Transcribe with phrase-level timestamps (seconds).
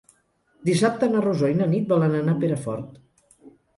[0.69, 2.97] Dissabte na Rosó i na Nit volen anar a Perafort.